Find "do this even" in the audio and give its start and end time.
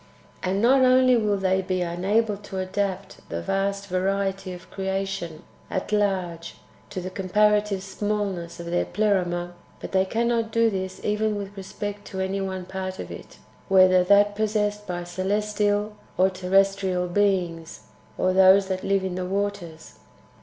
10.51-11.35